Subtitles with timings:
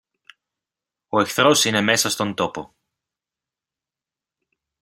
[1.09, 2.75] Ο εχθρός είναι μέσα στον τόπο!